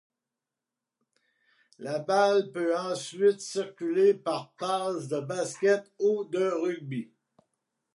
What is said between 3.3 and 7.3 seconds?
circuler par passes de basket, ou de rugby.